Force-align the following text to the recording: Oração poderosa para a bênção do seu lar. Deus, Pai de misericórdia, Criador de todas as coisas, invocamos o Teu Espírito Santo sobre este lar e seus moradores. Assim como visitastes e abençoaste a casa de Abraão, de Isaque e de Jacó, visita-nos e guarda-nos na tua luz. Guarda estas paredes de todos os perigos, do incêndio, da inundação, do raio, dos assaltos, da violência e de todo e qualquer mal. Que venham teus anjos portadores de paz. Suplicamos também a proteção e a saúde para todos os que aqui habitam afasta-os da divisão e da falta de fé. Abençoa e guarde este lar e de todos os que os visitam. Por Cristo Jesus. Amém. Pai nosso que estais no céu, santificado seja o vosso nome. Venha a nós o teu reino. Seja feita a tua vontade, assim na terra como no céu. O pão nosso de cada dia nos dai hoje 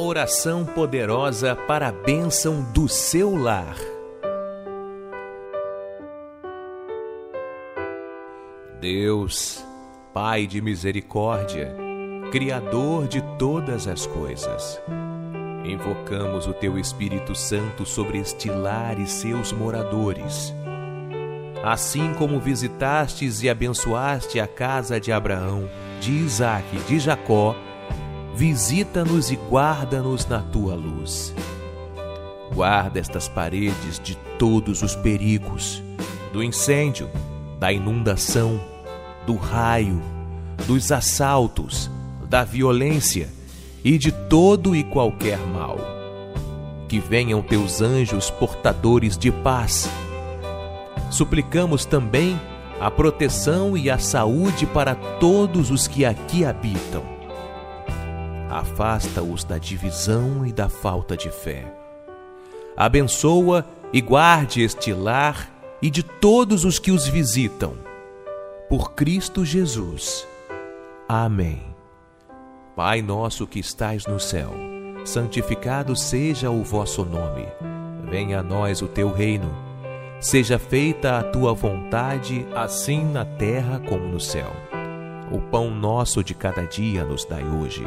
Oração 0.00 0.64
poderosa 0.64 1.56
para 1.56 1.88
a 1.88 1.90
bênção 1.90 2.62
do 2.72 2.88
seu 2.88 3.36
lar. 3.36 3.74
Deus, 8.80 9.60
Pai 10.14 10.46
de 10.46 10.60
misericórdia, 10.60 11.74
Criador 12.30 13.08
de 13.08 13.20
todas 13.40 13.88
as 13.88 14.06
coisas, 14.06 14.80
invocamos 15.64 16.46
o 16.46 16.54
Teu 16.54 16.78
Espírito 16.78 17.34
Santo 17.34 17.84
sobre 17.84 18.18
este 18.18 18.48
lar 18.48 19.00
e 19.00 19.06
seus 19.08 19.50
moradores. 19.50 20.54
Assim 21.64 22.14
como 22.14 22.38
visitastes 22.38 23.42
e 23.42 23.50
abençoaste 23.50 24.38
a 24.38 24.46
casa 24.46 25.00
de 25.00 25.10
Abraão, 25.10 25.68
de 26.00 26.12
Isaque 26.12 26.76
e 26.76 26.80
de 26.82 27.00
Jacó, 27.00 27.56
visita-nos 28.38 29.32
e 29.32 29.34
guarda-nos 29.50 30.24
na 30.24 30.38
tua 30.38 30.76
luz. 30.76 31.34
Guarda 32.54 33.00
estas 33.00 33.26
paredes 33.26 33.98
de 33.98 34.16
todos 34.38 34.80
os 34.80 34.94
perigos, 34.94 35.82
do 36.32 36.40
incêndio, 36.40 37.10
da 37.58 37.72
inundação, 37.72 38.60
do 39.26 39.34
raio, 39.34 40.00
dos 40.68 40.92
assaltos, 40.92 41.90
da 42.28 42.44
violência 42.44 43.28
e 43.82 43.98
de 43.98 44.12
todo 44.12 44.76
e 44.76 44.84
qualquer 44.84 45.38
mal. 45.38 45.76
Que 46.88 47.00
venham 47.00 47.42
teus 47.42 47.82
anjos 47.82 48.30
portadores 48.30 49.18
de 49.18 49.32
paz. 49.32 49.90
Suplicamos 51.10 51.84
também 51.84 52.40
a 52.80 52.88
proteção 52.88 53.76
e 53.76 53.90
a 53.90 53.98
saúde 53.98 54.64
para 54.64 54.94
todos 54.94 55.72
os 55.72 55.88
que 55.88 56.04
aqui 56.04 56.44
habitam 56.44 57.17
afasta-os 58.50 59.44
da 59.44 59.58
divisão 59.58 60.46
e 60.46 60.52
da 60.52 60.68
falta 60.68 61.16
de 61.16 61.30
fé. 61.30 61.72
Abençoa 62.76 63.66
e 63.92 64.00
guarde 64.00 64.62
este 64.62 64.92
lar 64.92 65.50
e 65.82 65.90
de 65.90 66.02
todos 66.02 66.64
os 66.64 66.78
que 66.78 66.90
os 66.90 67.06
visitam. 67.06 67.74
Por 68.68 68.92
Cristo 68.92 69.44
Jesus. 69.44 70.26
Amém. 71.08 71.62
Pai 72.76 73.02
nosso 73.02 73.46
que 73.46 73.58
estais 73.58 74.06
no 74.06 74.20
céu, 74.20 74.52
santificado 75.04 75.96
seja 75.96 76.50
o 76.50 76.62
vosso 76.62 77.04
nome. 77.04 77.46
Venha 78.08 78.40
a 78.40 78.42
nós 78.42 78.82
o 78.82 78.86
teu 78.86 79.12
reino. 79.12 79.50
Seja 80.20 80.58
feita 80.58 81.18
a 81.18 81.22
tua 81.22 81.52
vontade, 81.52 82.46
assim 82.54 83.04
na 83.04 83.24
terra 83.24 83.80
como 83.88 84.06
no 84.06 84.20
céu. 84.20 84.52
O 85.30 85.40
pão 85.40 85.70
nosso 85.70 86.22
de 86.22 86.34
cada 86.34 86.62
dia 86.62 87.04
nos 87.04 87.24
dai 87.24 87.44
hoje 87.44 87.86